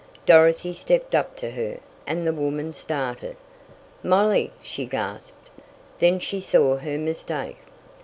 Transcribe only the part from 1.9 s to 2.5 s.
and the